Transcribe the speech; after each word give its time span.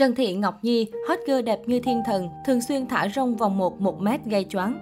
Trần 0.00 0.14
Thị 0.14 0.34
Ngọc 0.34 0.58
Nhi, 0.62 0.86
hot 1.08 1.18
girl 1.26 1.42
đẹp 1.42 1.60
như 1.66 1.80
thiên 1.80 2.02
thần, 2.06 2.28
thường 2.46 2.60
xuyên 2.60 2.86
thả 2.86 3.08
rong 3.08 3.36
vòng 3.36 3.58
một 3.58 3.80
1 3.80 4.00
mét 4.00 4.24
gây 4.24 4.44
choáng. 4.44 4.78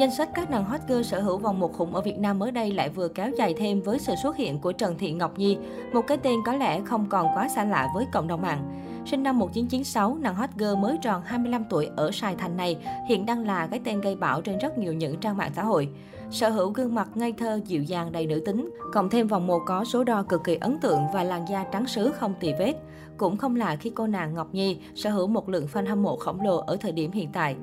Danh 0.00 0.10
sách 0.10 0.28
các 0.34 0.50
nàng 0.50 0.64
hot 0.64 0.80
girl 0.88 1.02
sở 1.02 1.20
hữu 1.20 1.38
vòng 1.38 1.60
một 1.60 1.72
khủng 1.72 1.94
ở 1.94 2.00
Việt 2.00 2.18
Nam 2.18 2.38
mới 2.38 2.50
đây 2.50 2.72
lại 2.72 2.88
vừa 2.88 3.08
kéo 3.08 3.30
dài 3.38 3.54
thêm 3.58 3.80
với 3.80 3.98
sự 3.98 4.14
xuất 4.22 4.36
hiện 4.36 4.58
của 4.58 4.72
Trần 4.72 4.98
Thị 4.98 5.12
Ngọc 5.12 5.38
Nhi, 5.38 5.56
một 5.92 6.06
cái 6.06 6.18
tên 6.18 6.34
có 6.46 6.52
lẽ 6.52 6.80
không 6.84 7.06
còn 7.08 7.26
quá 7.34 7.48
xa 7.48 7.64
lạ 7.64 7.88
với 7.94 8.06
cộng 8.12 8.28
đồng 8.28 8.42
mạng. 8.42 8.87
Sinh 9.10 9.22
năm 9.22 9.38
1996, 9.38 10.16
nàng 10.20 10.34
hot 10.34 10.50
girl 10.56 10.76
mới 10.76 10.98
tròn 11.02 11.22
25 11.24 11.64
tuổi 11.70 11.88
ở 11.96 12.10
Sài 12.12 12.34
Thành 12.36 12.56
này 12.56 12.76
hiện 13.08 13.26
đang 13.26 13.46
là 13.46 13.66
cái 13.66 13.80
tên 13.84 14.00
gây 14.00 14.16
bão 14.16 14.40
trên 14.40 14.58
rất 14.58 14.78
nhiều 14.78 14.92
những 14.92 15.20
trang 15.20 15.36
mạng 15.36 15.52
xã 15.56 15.62
hội. 15.62 15.88
Sở 16.30 16.48
hữu 16.48 16.70
gương 16.70 16.94
mặt 16.94 17.08
ngây 17.14 17.32
thơ, 17.32 17.60
dịu 17.66 17.82
dàng, 17.82 18.12
đầy 18.12 18.26
nữ 18.26 18.42
tính, 18.46 18.70
cộng 18.92 19.10
thêm 19.10 19.26
vòng 19.26 19.46
một 19.46 19.62
có 19.66 19.84
số 19.84 20.04
đo 20.04 20.22
cực 20.22 20.44
kỳ 20.44 20.54
ấn 20.54 20.78
tượng 20.78 21.02
và 21.14 21.24
làn 21.24 21.44
da 21.48 21.64
trắng 21.72 21.86
sứ 21.86 22.10
không 22.10 22.34
tì 22.40 22.52
vết. 22.58 22.74
Cũng 23.16 23.36
không 23.36 23.56
lạ 23.56 23.76
khi 23.76 23.90
cô 23.94 24.06
nàng 24.06 24.34
Ngọc 24.34 24.54
Nhi 24.54 24.78
sở 24.94 25.10
hữu 25.10 25.26
một 25.26 25.48
lượng 25.48 25.66
fan 25.72 25.88
hâm 25.88 26.02
mộ 26.02 26.16
khổng 26.16 26.40
lồ 26.40 26.56
ở 26.56 26.76
thời 26.76 26.92
điểm 26.92 27.12
hiện 27.12 27.28
tại. 27.32 27.56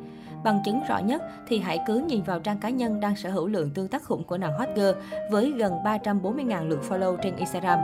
Bằng 0.45 0.59
chứng 0.65 0.81
rõ 0.87 0.97
nhất 0.97 1.23
thì 1.47 1.59
hãy 1.59 1.79
cứ 1.87 1.97
nhìn 1.97 2.23
vào 2.23 2.39
trang 2.39 2.57
cá 2.57 2.69
nhân 2.69 2.99
đang 2.99 3.15
sở 3.15 3.29
hữu 3.29 3.47
lượng 3.47 3.69
tương 3.69 3.87
tác 3.87 4.03
khủng 4.03 4.23
của 4.23 4.37
nàng 4.37 4.57
hot 4.57 4.67
girl 4.75 4.99
với 5.31 5.51
gần 5.51 5.73
340.000 5.83 6.67
lượt 6.67 6.79
follow 6.89 7.17
trên 7.17 7.35
Instagram. 7.35 7.79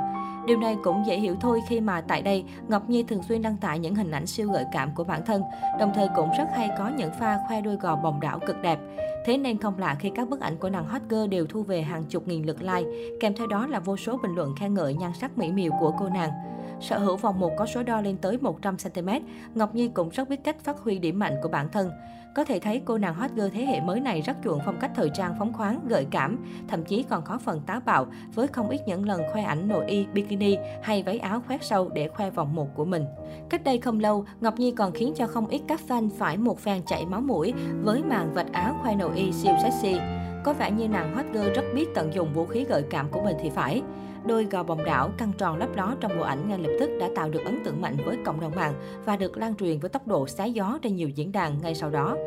Điều 0.48 0.58
này 0.58 0.78
cũng 0.84 1.04
dễ 1.08 1.20
hiểu 1.20 1.36
thôi 1.42 1.62
khi 1.70 1.80
mà 1.80 2.02
tại 2.02 2.22
đây, 2.22 2.44
Ngọc 2.68 2.90
Nhi 2.90 3.04
thường 3.04 3.24
xuyên 3.24 3.42
đăng 3.42 3.58
tải 3.58 3.80
những 3.80 3.96
hình 3.96 4.12
ảnh 4.12 4.28
siêu 4.28 4.52
gợi 4.52 4.66
cảm 4.72 4.96
của 4.96 5.04
bản 5.04 5.26
thân, 5.26 5.44
đồng 5.80 5.92
thời 5.96 6.08
cũng 6.16 6.30
rất 6.38 6.46
hay 6.56 6.70
có 6.78 6.92
những 6.98 7.12
pha 7.20 7.40
khoe 7.48 7.62
đôi 7.62 7.76
gò 7.76 7.96
bồng 7.96 8.20
đảo 8.20 8.40
cực 8.48 8.62
đẹp. 8.62 8.80
Thế 9.26 9.38
nên 9.38 9.58
không 9.58 9.80
lạ 9.80 9.96
khi 10.00 10.12
các 10.16 10.30
bức 10.30 10.40
ảnh 10.40 10.58
của 10.58 10.70
nàng 10.70 10.86
hot 10.86 11.02
girl 11.10 11.28
đều 11.28 11.46
thu 11.50 11.64
về 11.64 11.82
hàng 11.82 12.04
chục 12.04 12.28
nghìn 12.28 12.44
lượt 12.44 12.62
like, 12.62 12.90
kèm 13.20 13.34
theo 13.36 13.48
đó 13.48 13.68
là 13.68 13.80
vô 13.80 13.98
số 13.98 14.18
bình 14.24 14.36
luận 14.36 14.56
khen 14.60 14.74
ngợi 14.74 14.94
nhan 14.94 15.12
sắc 15.14 15.38
mỹ 15.38 15.52
miều 15.52 15.72
của 15.80 15.94
cô 16.00 16.10
nàng. 16.10 16.32
Sở 16.82 16.98
hữu 16.98 17.18
vòng 17.18 17.40
một 17.40 17.52
có 17.58 17.66
số 17.66 17.84
đo 17.84 18.02
lên 18.02 18.18
tới 18.18 18.38
100cm, 18.38 19.22
Ngọc 19.56 19.76
Nhi 19.76 19.88
cũng 19.88 20.10
rất 20.10 20.30
biết 20.30 20.44
cách 20.44 20.60
phát 20.64 20.80
huy 20.80 21.00
điểm 21.00 21.20
mạnh 21.20 21.36
của 21.44 21.50
bản 21.50 21.70
thân. 21.72 21.92
Có 22.36 22.44
thể 22.44 22.60
thấy 22.60 22.82
cô 22.86 22.98
nàng 22.98 23.14
hot 23.14 23.32
girl 23.32 23.48
thế 23.54 23.66
hệ 23.66 23.82
mới 23.82 24.00
này 24.00 24.22
rất 24.22 24.38
chuộng 24.44 24.60
phong 24.66 24.80
cách 24.80 24.92
thời 24.96 25.10
trang 25.10 25.36
phóng 25.40 25.54
khoáng, 25.54 25.80
gợi 25.88 26.08
cảm, 26.12 26.46
thậm 26.68 26.84
chí 26.84 27.04
còn 27.04 27.24
có 27.24 27.38
phần 27.38 27.62
táo 27.66 27.80
bạo 27.86 28.06
với 28.34 28.48
không 28.48 28.70
ít 28.70 28.82
những 28.86 29.06
lần 29.06 29.22
khoe 29.34 29.44
ảnh 29.44 29.68
nội 29.68 29.86
y, 29.88 30.06
bikini 30.14 30.58
hay 30.84 31.04
váy 31.04 31.20
áo 31.20 31.42
khoét 31.48 31.64
sâu 31.64 31.90
để 31.90 32.08
khoe 32.08 32.30
vòng 32.30 32.56
một 32.56 32.68
của 32.76 32.86
mình. 32.86 33.06
Cách 33.50 33.64
đây 33.64 33.78
không 33.78 34.00
lâu, 34.00 34.26
Ngọc 34.42 34.60
Nhi 34.60 34.72
còn 34.72 34.92
khiến 34.92 35.14
cho 35.16 35.28
không 35.28 35.48
ít 35.48 35.62
các 35.68 35.80
fan 35.88 36.10
phải 36.18 36.38
một 36.38 36.60
phen 36.60 36.82
chảy 36.86 37.06
máu 37.06 37.22
mũi 37.22 37.54
với 37.84 38.04
màn 38.04 38.34
vạch 38.34 38.52
áo 38.52 38.76
khoe 38.82 38.96
nội 38.96 39.12
y 39.16 39.32
siêu 39.32 39.54
sexy. 39.64 40.00
Có 40.44 40.54
vẻ 40.54 40.72
như 40.72 40.88
nàng 40.88 41.16
hot 41.16 41.26
girl 41.34 41.50
rất 41.56 41.66
biết 41.76 41.86
tận 41.96 42.14
dụng 42.14 42.34
vũ 42.34 42.46
khí 42.46 42.66
gợi 42.70 42.84
cảm 42.90 43.10
của 43.12 43.22
mình 43.22 43.36
thì 43.42 43.50
phải. 43.50 43.82
Đôi 44.26 44.46
gò 44.46 44.64
bồng 44.64 44.84
đảo 44.86 45.10
căng 45.18 45.32
tròn 45.38 45.58
lấp 45.58 45.70
ló 45.76 45.96
trong 46.00 46.18
bộ 46.18 46.24
ảnh 46.24 46.50
ngay 46.50 46.60
lập 46.60 46.72
tức 46.80 46.90
đã 47.00 47.10
tạo 47.16 47.30
được 47.30 47.46
ấn 47.46 47.64
tượng 47.64 47.82
mạnh 47.82 47.98
với 48.06 48.18
cộng 48.26 48.40
đồng 48.40 48.56
mạng 48.56 48.74
và 49.06 49.18
được 49.18 49.38
lan 49.38 49.56
truyền 49.56 49.80
với 49.80 49.90
tốc 49.90 50.08
độ 50.08 50.28
xé 50.28 50.48
gió 50.48 50.80
trên 50.82 50.96
nhiều 50.96 51.10
diễn 51.10 51.32
đàn 51.32 51.62
ngay 51.62 51.76
sau 51.76 51.90
đó. 51.90 52.18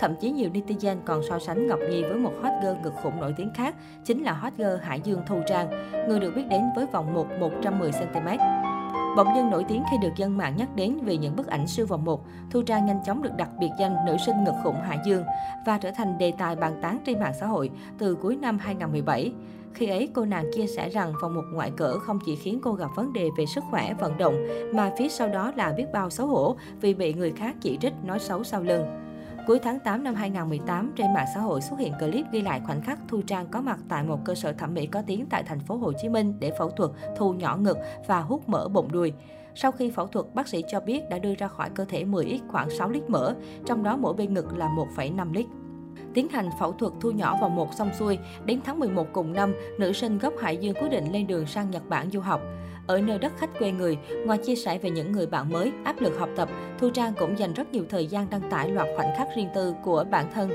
Thậm 0.00 0.14
chí 0.20 0.30
nhiều 0.30 0.50
netizen 0.50 0.96
còn 1.04 1.22
so 1.28 1.38
sánh 1.38 1.66
Ngọc 1.66 1.78
Nhi 1.90 2.02
với 2.02 2.16
một 2.16 2.32
hot 2.42 2.52
girl 2.62 2.82
ngực 2.82 2.92
khủng 3.02 3.20
nổi 3.20 3.34
tiếng 3.36 3.50
khác, 3.54 3.74
chính 4.04 4.22
là 4.22 4.32
hot 4.32 4.52
girl 4.56 4.76
Hải 4.82 5.00
Dương 5.00 5.22
Thu 5.26 5.40
Trang, 5.46 5.68
người 6.08 6.20
được 6.20 6.32
biết 6.36 6.44
đến 6.50 6.62
với 6.76 6.86
vòng 6.92 7.14
1 7.14 7.26
110cm. 7.40 8.38
Bỗng 9.16 9.28
dưng 9.36 9.50
nổi 9.50 9.64
tiếng 9.68 9.82
khi 9.90 9.96
được 10.02 10.16
dân 10.16 10.36
mạng 10.36 10.56
nhắc 10.56 10.68
đến 10.76 10.98
vì 11.02 11.16
những 11.16 11.36
bức 11.36 11.46
ảnh 11.46 11.66
siêu 11.66 11.86
vòng 11.86 12.04
1, 12.04 12.24
Thu 12.50 12.62
Trang 12.62 12.86
nhanh 12.86 13.02
chóng 13.04 13.22
được 13.22 13.36
đặc 13.36 13.48
biệt 13.60 13.70
danh 13.78 13.96
nữ 14.06 14.16
sinh 14.26 14.44
ngực 14.44 14.54
khủng 14.64 14.80
Hải 14.80 14.98
Dương 15.06 15.24
và 15.66 15.78
trở 15.78 15.90
thành 15.90 16.18
đề 16.18 16.32
tài 16.38 16.56
bàn 16.56 16.78
tán 16.82 16.98
trên 17.06 17.20
mạng 17.20 17.34
xã 17.40 17.46
hội 17.46 17.70
từ 17.98 18.14
cuối 18.14 18.36
năm 18.36 18.58
2017. 18.58 19.32
Khi 19.74 19.86
ấy, 19.86 20.08
cô 20.14 20.24
nàng 20.24 20.50
chia 20.52 20.66
sẻ 20.66 20.88
rằng 20.88 21.12
vòng 21.22 21.34
một 21.34 21.44
ngoại 21.52 21.70
cỡ 21.76 21.98
không 21.98 22.18
chỉ 22.26 22.36
khiến 22.36 22.58
cô 22.62 22.72
gặp 22.72 22.90
vấn 22.96 23.12
đề 23.12 23.28
về 23.38 23.46
sức 23.46 23.64
khỏe, 23.70 23.94
vận 24.00 24.18
động, 24.18 24.46
mà 24.74 24.92
phía 24.98 25.08
sau 25.08 25.28
đó 25.28 25.52
là 25.56 25.72
biết 25.76 25.86
bao 25.92 26.10
xấu 26.10 26.26
hổ 26.26 26.56
vì 26.80 26.94
bị 26.94 27.14
người 27.14 27.32
khác 27.32 27.56
chỉ 27.60 27.78
trích 27.80 27.92
nói 28.04 28.18
xấu 28.18 28.44
sau 28.44 28.62
lưng. 28.62 28.86
Cuối 29.46 29.58
tháng 29.58 29.78
8 29.80 30.04
năm 30.04 30.14
2018, 30.14 30.92
trên 30.96 31.14
mạng 31.14 31.26
xã 31.34 31.40
hội 31.40 31.60
xuất 31.60 31.78
hiện 31.78 31.92
clip 31.98 32.26
ghi 32.32 32.42
lại 32.42 32.60
khoảnh 32.66 32.82
khắc 32.82 32.98
Thu 33.08 33.22
Trang 33.26 33.46
có 33.46 33.60
mặt 33.60 33.78
tại 33.88 34.04
một 34.04 34.18
cơ 34.24 34.34
sở 34.34 34.52
thẩm 34.52 34.74
mỹ 34.74 34.86
có 34.86 35.02
tiếng 35.06 35.26
tại 35.26 35.42
thành 35.42 35.60
phố 35.60 35.76
Hồ 35.76 35.92
Chí 35.92 36.08
Minh 36.08 36.34
để 36.40 36.52
phẫu 36.58 36.70
thuật 36.70 36.90
thu 37.16 37.32
nhỏ 37.32 37.56
ngực 37.56 37.78
và 38.06 38.20
hút 38.20 38.48
mỡ 38.48 38.68
bụng 38.68 38.92
đùi. 38.92 39.12
Sau 39.54 39.72
khi 39.72 39.90
phẫu 39.90 40.06
thuật, 40.06 40.26
bác 40.34 40.48
sĩ 40.48 40.64
cho 40.68 40.80
biết 40.80 41.08
đã 41.10 41.18
đưa 41.18 41.34
ra 41.34 41.48
khỏi 41.48 41.70
cơ 41.74 41.84
thể 41.84 42.04
10 42.04 42.24
x 42.24 42.50
khoảng 42.50 42.70
6 42.70 42.90
lít 42.90 43.10
mỡ, 43.10 43.34
trong 43.66 43.82
đó 43.82 43.96
mỗi 43.96 44.14
bên 44.14 44.34
ngực 44.34 44.58
là 44.58 44.68
1,5 44.68 45.32
lít. 45.32 45.46
Tiến 46.14 46.28
hành 46.28 46.50
phẫu 46.58 46.72
thuật 46.72 46.92
thu 47.00 47.10
nhỏ 47.10 47.36
vào 47.40 47.50
một 47.50 47.74
xong 47.74 47.90
xuôi, 47.98 48.18
đến 48.44 48.60
tháng 48.64 48.78
11 48.78 49.06
cùng 49.12 49.32
năm, 49.32 49.54
nữ 49.78 49.92
sinh 49.92 50.18
gốc 50.18 50.34
Hải 50.40 50.56
Dương 50.56 50.74
quyết 50.74 50.88
định 50.88 51.12
lên 51.12 51.26
đường 51.26 51.46
sang 51.46 51.70
Nhật 51.70 51.88
Bản 51.88 52.10
du 52.10 52.20
học. 52.20 52.40
Ở 52.86 53.00
nơi 53.00 53.18
đất 53.18 53.32
khách 53.38 53.58
quê 53.58 53.72
người, 53.72 53.98
ngoài 54.26 54.38
chia 54.38 54.54
sẻ 54.54 54.78
về 54.78 54.90
những 54.90 55.12
người 55.12 55.26
bạn 55.26 55.52
mới, 55.52 55.72
áp 55.84 56.00
lực 56.00 56.18
học 56.18 56.28
tập, 56.36 56.48
Thu 56.78 56.90
Trang 56.90 57.14
cũng 57.18 57.38
dành 57.38 57.52
rất 57.52 57.72
nhiều 57.72 57.84
thời 57.90 58.06
gian 58.06 58.26
đăng 58.30 58.50
tải 58.50 58.70
loạt 58.70 58.88
khoảnh 58.96 59.14
khắc 59.16 59.28
riêng 59.36 59.48
tư 59.54 59.74
của 59.84 60.04
bản 60.10 60.26
thân. 60.34 60.50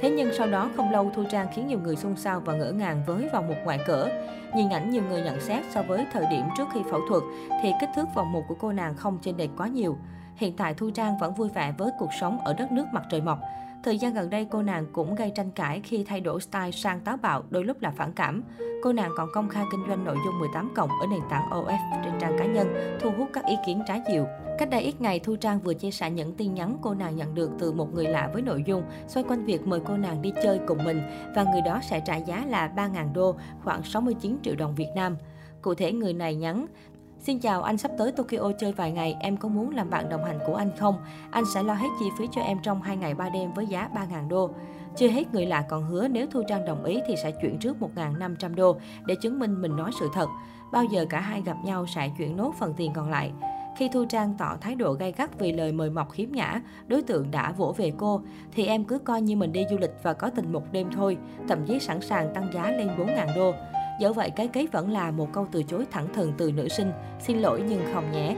Thế 0.00 0.10
nhưng 0.10 0.32
sau 0.34 0.46
đó 0.46 0.70
không 0.76 0.90
lâu 0.90 1.10
Thu 1.14 1.24
Trang 1.30 1.46
khiến 1.54 1.66
nhiều 1.66 1.78
người 1.78 1.96
xôn 1.96 2.16
xao 2.16 2.40
và 2.40 2.52
ngỡ 2.52 2.72
ngàng 2.72 3.02
với 3.06 3.28
vòng 3.32 3.48
một 3.48 3.54
ngoại 3.64 3.78
cỡ. 3.86 4.08
Nhìn 4.56 4.70
ảnh 4.70 4.90
nhiều 4.90 5.02
người 5.08 5.22
nhận 5.22 5.40
xét 5.40 5.64
so 5.74 5.82
với 5.82 6.06
thời 6.12 6.24
điểm 6.30 6.44
trước 6.56 6.68
khi 6.74 6.80
phẫu 6.90 7.00
thuật 7.08 7.22
thì 7.62 7.72
kích 7.80 7.90
thước 7.96 8.06
vòng 8.14 8.32
một 8.32 8.42
của 8.48 8.56
cô 8.60 8.72
nàng 8.72 8.94
không 8.94 9.18
chênh 9.22 9.36
lệch 9.36 9.50
quá 9.56 9.68
nhiều. 9.68 9.98
Hiện 10.36 10.56
tại 10.56 10.74
Thu 10.74 10.90
Trang 10.90 11.18
vẫn 11.18 11.34
vui 11.34 11.48
vẻ 11.48 11.74
với 11.78 11.90
cuộc 11.98 12.10
sống 12.20 12.38
ở 12.44 12.54
đất 12.54 12.72
nước 12.72 12.84
mặt 12.92 13.02
trời 13.10 13.20
mọc. 13.20 13.38
Thời 13.84 13.98
gian 13.98 14.14
gần 14.14 14.30
đây, 14.30 14.46
cô 14.50 14.62
nàng 14.62 14.86
cũng 14.92 15.14
gây 15.14 15.32
tranh 15.34 15.50
cãi 15.50 15.80
khi 15.84 16.04
thay 16.04 16.20
đổi 16.20 16.40
style 16.40 16.70
sang 16.70 17.00
táo 17.00 17.16
bạo, 17.16 17.44
đôi 17.50 17.64
lúc 17.64 17.82
là 17.82 17.90
phản 17.90 18.12
cảm. 18.12 18.42
Cô 18.82 18.92
nàng 18.92 19.10
còn 19.16 19.28
công 19.32 19.48
khai 19.48 19.64
kinh 19.70 19.80
doanh 19.88 20.04
nội 20.04 20.16
dung 20.26 20.38
18 20.38 20.72
cộng 20.74 20.90
ở 21.00 21.06
nền 21.06 21.20
tảng 21.30 21.50
OF 21.50 21.78
trên 22.04 22.12
trang 22.20 22.36
cá 22.38 22.46
nhân, 22.46 22.74
thu 23.00 23.10
hút 23.10 23.28
các 23.32 23.44
ý 23.44 23.54
kiến 23.66 23.82
trái 23.86 24.02
chiều. 24.08 24.26
Cách 24.58 24.70
đây 24.70 24.82
ít 24.82 25.00
ngày, 25.00 25.18
Thu 25.18 25.36
Trang 25.36 25.60
vừa 25.60 25.74
chia 25.74 25.90
sẻ 25.90 26.10
những 26.10 26.34
tin 26.34 26.54
nhắn 26.54 26.78
cô 26.82 26.94
nàng 26.94 27.16
nhận 27.16 27.34
được 27.34 27.50
từ 27.58 27.72
một 27.72 27.94
người 27.94 28.06
lạ 28.06 28.30
với 28.32 28.42
nội 28.42 28.62
dung 28.66 28.82
xoay 29.08 29.24
quanh 29.28 29.44
việc 29.44 29.66
mời 29.66 29.80
cô 29.84 29.96
nàng 29.96 30.22
đi 30.22 30.32
chơi 30.42 30.60
cùng 30.66 30.84
mình 30.84 31.00
và 31.34 31.44
người 31.52 31.60
đó 31.64 31.80
sẽ 31.82 32.00
trả 32.00 32.16
giá 32.16 32.44
là 32.48 32.72
3.000 32.76 33.12
đô, 33.12 33.36
khoảng 33.64 33.82
69 33.82 34.38
triệu 34.42 34.54
đồng 34.56 34.74
Việt 34.74 34.88
Nam. 34.96 35.16
Cụ 35.62 35.74
thể 35.74 35.92
người 35.92 36.12
này 36.12 36.34
nhắn, 36.34 36.66
Xin 37.26 37.38
chào, 37.38 37.62
anh 37.62 37.78
sắp 37.78 37.90
tới 37.98 38.12
Tokyo 38.12 38.52
chơi 38.58 38.72
vài 38.72 38.92
ngày, 38.92 39.16
em 39.20 39.36
có 39.36 39.48
muốn 39.48 39.74
làm 39.74 39.90
bạn 39.90 40.08
đồng 40.08 40.24
hành 40.24 40.38
của 40.46 40.54
anh 40.54 40.70
không? 40.78 40.94
Anh 41.30 41.44
sẽ 41.54 41.62
lo 41.62 41.74
hết 41.74 41.88
chi 42.00 42.06
phí 42.18 42.28
cho 42.32 42.40
em 42.40 42.58
trong 42.62 42.82
2 42.82 42.96
ngày 42.96 43.14
3 43.14 43.28
đêm 43.28 43.52
với 43.52 43.66
giá 43.66 43.88
3.000 43.94 44.28
đô. 44.28 44.50
Chưa 44.96 45.08
hết 45.08 45.34
người 45.34 45.46
lạ 45.46 45.64
còn 45.68 45.84
hứa 45.84 46.08
nếu 46.08 46.26
Thu 46.30 46.42
Trang 46.48 46.64
đồng 46.66 46.84
ý 46.84 47.00
thì 47.08 47.14
sẽ 47.22 47.30
chuyển 47.30 47.58
trước 47.58 47.76
1.500 47.94 48.54
đô 48.54 48.76
để 49.06 49.14
chứng 49.22 49.38
minh 49.38 49.62
mình 49.62 49.76
nói 49.76 49.90
sự 50.00 50.08
thật. 50.14 50.28
Bao 50.72 50.84
giờ 50.84 51.06
cả 51.10 51.20
hai 51.20 51.42
gặp 51.42 51.56
nhau 51.64 51.86
sẽ 51.86 52.10
chuyển 52.18 52.36
nốt 52.36 52.52
phần 52.58 52.74
tiền 52.76 52.92
còn 52.94 53.10
lại. 53.10 53.32
Khi 53.76 53.88
Thu 53.92 54.04
Trang 54.04 54.34
tỏ 54.38 54.56
thái 54.60 54.74
độ 54.74 54.92
gay 54.92 55.12
gắt 55.16 55.38
vì 55.38 55.52
lời 55.52 55.72
mời 55.72 55.90
mọc 55.90 56.10
khiếm 56.10 56.30
nhã, 56.30 56.60
đối 56.86 57.02
tượng 57.02 57.30
đã 57.30 57.52
vỗ 57.52 57.74
về 57.76 57.92
cô, 57.96 58.22
thì 58.52 58.66
em 58.66 58.84
cứ 58.84 58.98
coi 58.98 59.22
như 59.22 59.36
mình 59.36 59.52
đi 59.52 59.64
du 59.70 59.78
lịch 59.78 59.94
và 60.02 60.12
có 60.12 60.30
tình 60.30 60.52
một 60.52 60.72
đêm 60.72 60.90
thôi, 60.92 61.16
thậm 61.48 61.66
chí 61.66 61.80
sẵn 61.80 62.00
sàng 62.00 62.34
tăng 62.34 62.52
giá 62.52 62.70
lên 62.70 62.88
4.000 62.98 63.36
đô. 63.36 63.54
Dẫu 64.00 64.12
vậy, 64.12 64.30
cái 64.30 64.48
kết 64.48 64.66
vẫn 64.72 64.90
là 64.90 65.10
một 65.10 65.28
câu 65.32 65.46
từ 65.52 65.62
chối 65.62 65.86
thẳng 65.90 66.06
thừng 66.14 66.32
từ 66.38 66.52
nữ 66.52 66.68
sinh. 66.68 66.92
Xin 67.20 67.38
lỗi 67.38 67.62
nhưng 67.68 67.84
không 67.92 68.12
nhé. 68.12 68.36